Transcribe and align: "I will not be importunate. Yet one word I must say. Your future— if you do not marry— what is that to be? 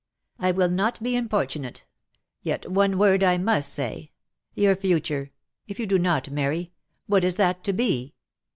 "I 0.39 0.51
will 0.51 0.67
not 0.71 1.03
be 1.03 1.15
importunate. 1.15 1.85
Yet 2.41 2.67
one 2.71 2.97
word 2.97 3.23
I 3.23 3.37
must 3.37 3.71
say. 3.71 4.09
Your 4.55 4.75
future— 4.75 5.29
if 5.67 5.79
you 5.79 5.85
do 5.85 5.99
not 5.99 6.31
marry— 6.31 6.71
what 7.05 7.23
is 7.23 7.35
that 7.35 7.63
to 7.65 7.73
be? 7.73 8.15